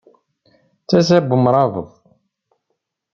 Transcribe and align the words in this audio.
D 0.83 0.85
tasa 0.87 1.17
n 1.21 1.33
umṛabeḍ! 1.35 1.89